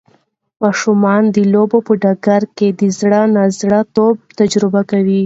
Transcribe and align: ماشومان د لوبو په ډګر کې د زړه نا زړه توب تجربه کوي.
ماشومان 0.63 1.21
د 1.35 1.37
لوبو 1.53 1.77
په 1.87 1.93
ډګر 2.01 2.43
کې 2.57 2.67
د 2.79 2.81
زړه 2.99 3.21
نا 3.35 3.43
زړه 3.59 3.79
توب 3.95 4.15
تجربه 4.39 4.81
کوي. 4.91 5.19